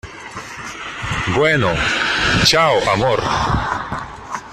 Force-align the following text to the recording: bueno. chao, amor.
bueno. 1.35 1.69
chao, 2.43 2.73
amor. 2.91 3.21